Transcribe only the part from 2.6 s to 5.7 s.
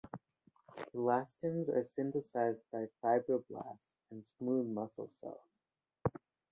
by fibroblasts and smooth muscle cells.